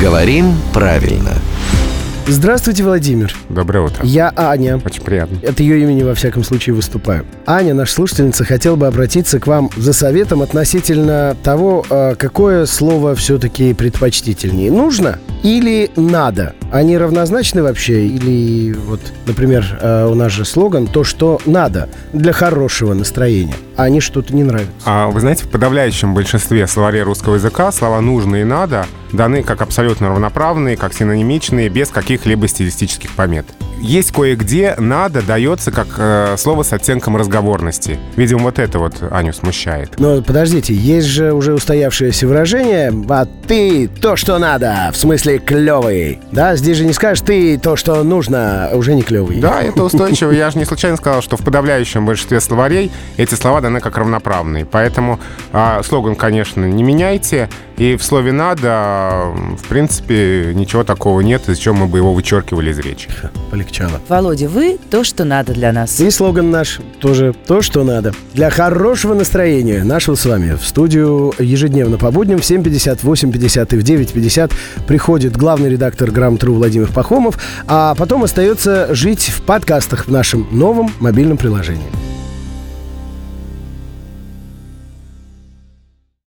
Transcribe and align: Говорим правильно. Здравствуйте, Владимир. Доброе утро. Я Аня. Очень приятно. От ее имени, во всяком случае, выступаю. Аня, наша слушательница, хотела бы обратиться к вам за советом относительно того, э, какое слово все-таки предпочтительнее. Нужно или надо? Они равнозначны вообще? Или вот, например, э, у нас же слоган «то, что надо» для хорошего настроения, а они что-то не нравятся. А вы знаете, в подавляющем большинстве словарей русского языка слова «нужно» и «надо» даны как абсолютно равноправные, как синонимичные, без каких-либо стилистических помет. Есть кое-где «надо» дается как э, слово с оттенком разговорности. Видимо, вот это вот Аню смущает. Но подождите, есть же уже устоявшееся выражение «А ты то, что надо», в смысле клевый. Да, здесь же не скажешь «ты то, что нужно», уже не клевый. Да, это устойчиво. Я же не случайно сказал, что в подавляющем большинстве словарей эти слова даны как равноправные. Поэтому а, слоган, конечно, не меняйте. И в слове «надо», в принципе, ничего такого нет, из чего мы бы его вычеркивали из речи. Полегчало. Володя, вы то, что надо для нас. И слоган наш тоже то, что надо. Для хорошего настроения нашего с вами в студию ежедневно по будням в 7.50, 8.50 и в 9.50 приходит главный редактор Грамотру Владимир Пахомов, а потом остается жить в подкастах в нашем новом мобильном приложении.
Говорим 0.00 0.54
правильно. 0.72 1.32
Здравствуйте, 2.26 2.82
Владимир. 2.82 3.34
Доброе 3.50 3.84
утро. 3.84 4.02
Я 4.02 4.32
Аня. 4.34 4.80
Очень 4.82 5.02
приятно. 5.02 5.38
От 5.46 5.60
ее 5.60 5.82
имени, 5.82 6.02
во 6.02 6.14
всяком 6.14 6.42
случае, 6.42 6.74
выступаю. 6.74 7.26
Аня, 7.44 7.74
наша 7.74 7.92
слушательница, 7.92 8.44
хотела 8.44 8.76
бы 8.76 8.86
обратиться 8.86 9.38
к 9.38 9.46
вам 9.46 9.68
за 9.76 9.92
советом 9.92 10.40
относительно 10.40 11.36
того, 11.42 11.84
э, 11.88 12.14
какое 12.16 12.64
слово 12.64 13.14
все-таки 13.14 13.74
предпочтительнее. 13.74 14.70
Нужно 14.70 15.18
или 15.42 15.90
надо? 15.96 16.54
Они 16.72 16.96
равнозначны 16.96 17.62
вообще? 17.62 18.06
Или 18.06 18.72
вот, 18.72 19.00
например, 19.26 19.78
э, 19.80 20.06
у 20.06 20.14
нас 20.14 20.32
же 20.32 20.46
слоган 20.46 20.86
«то, 20.86 21.04
что 21.04 21.40
надо» 21.44 21.90
для 22.14 22.32
хорошего 22.32 22.94
настроения, 22.94 23.54
а 23.76 23.84
они 23.84 24.00
что-то 24.00 24.34
не 24.34 24.44
нравятся. 24.44 24.72
А 24.86 25.08
вы 25.08 25.20
знаете, 25.20 25.44
в 25.44 25.50
подавляющем 25.50 26.14
большинстве 26.14 26.66
словарей 26.66 27.02
русского 27.02 27.34
языка 27.34 27.70
слова 27.70 28.00
«нужно» 28.00 28.36
и 28.36 28.44
«надо» 28.44 28.86
даны 29.14 29.42
как 29.42 29.62
абсолютно 29.62 30.08
равноправные, 30.08 30.76
как 30.76 30.92
синонимичные, 30.92 31.68
без 31.68 31.88
каких-либо 31.88 32.48
стилистических 32.48 33.10
помет. 33.12 33.46
Есть 33.80 34.12
кое-где 34.12 34.74
«надо» 34.78 35.20
дается 35.20 35.70
как 35.70 35.88
э, 35.98 36.36
слово 36.38 36.62
с 36.62 36.72
оттенком 36.72 37.16
разговорности. 37.16 37.98
Видимо, 38.16 38.44
вот 38.44 38.58
это 38.58 38.78
вот 38.78 38.94
Аню 39.10 39.34
смущает. 39.34 39.98
Но 39.98 40.22
подождите, 40.22 40.72
есть 40.72 41.06
же 41.06 41.32
уже 41.32 41.52
устоявшееся 41.52 42.26
выражение 42.26 42.92
«А 43.10 43.26
ты 43.46 43.88
то, 43.88 44.16
что 44.16 44.38
надо», 44.38 44.90
в 44.92 44.96
смысле 44.96 45.38
клевый. 45.38 46.20
Да, 46.32 46.56
здесь 46.56 46.78
же 46.78 46.86
не 46.86 46.94
скажешь 46.94 47.22
«ты 47.26 47.58
то, 47.58 47.76
что 47.76 48.02
нужно», 48.04 48.70
уже 48.72 48.94
не 48.94 49.02
клевый. 49.02 49.40
Да, 49.40 49.62
это 49.62 49.84
устойчиво. 49.84 50.30
Я 50.30 50.50
же 50.50 50.58
не 50.58 50.64
случайно 50.64 50.96
сказал, 50.96 51.20
что 51.20 51.36
в 51.36 51.44
подавляющем 51.44 52.06
большинстве 52.06 52.40
словарей 52.40 52.90
эти 53.18 53.34
слова 53.34 53.60
даны 53.60 53.80
как 53.80 53.98
равноправные. 53.98 54.64
Поэтому 54.64 55.20
а, 55.52 55.82
слоган, 55.82 56.16
конечно, 56.16 56.64
не 56.64 56.82
меняйте. 56.82 57.50
И 57.76 57.96
в 57.96 58.04
слове 58.04 58.32
«надо», 58.32 59.32
в 59.58 59.68
принципе, 59.68 60.52
ничего 60.54 60.84
такого 60.84 61.20
нет, 61.20 61.48
из 61.48 61.58
чего 61.58 61.74
мы 61.74 61.86
бы 61.86 61.98
его 61.98 62.14
вычеркивали 62.14 62.70
из 62.70 62.78
речи. 62.78 63.08
Полегчало. 63.50 64.00
Володя, 64.08 64.48
вы 64.48 64.78
то, 64.90 65.02
что 65.02 65.24
надо 65.24 65.52
для 65.52 65.72
нас. 65.72 65.98
И 65.98 66.10
слоган 66.10 66.50
наш 66.50 66.80
тоже 67.00 67.34
то, 67.46 67.62
что 67.62 67.82
надо. 67.82 68.12
Для 68.32 68.50
хорошего 68.50 69.14
настроения 69.14 69.82
нашего 69.82 70.14
с 70.14 70.24
вами 70.24 70.56
в 70.56 70.64
студию 70.64 71.34
ежедневно 71.38 71.98
по 71.98 72.12
будням 72.12 72.38
в 72.38 72.42
7.50, 72.42 73.00
8.50 73.02 73.74
и 73.74 73.78
в 73.78 73.84
9.50 73.84 74.52
приходит 74.86 75.36
главный 75.36 75.70
редактор 75.70 76.10
Грамотру 76.10 76.54
Владимир 76.54 76.92
Пахомов, 76.92 77.38
а 77.66 77.94
потом 77.96 78.22
остается 78.22 78.94
жить 78.94 79.32
в 79.34 79.42
подкастах 79.42 80.06
в 80.06 80.10
нашем 80.12 80.46
новом 80.52 80.92
мобильном 81.00 81.36
приложении. 81.36 82.03